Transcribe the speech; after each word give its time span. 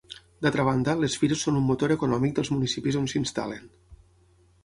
D'altra 0.43 0.63
banda, 0.67 0.95
les 1.01 1.17
fires 1.23 1.43
són 1.47 1.59
un 1.59 1.67
motor 1.67 1.93
econòmic 1.97 2.35
dels 2.39 2.51
municipis 2.55 2.99
on 3.01 3.05
s'instal·len. 3.13 3.71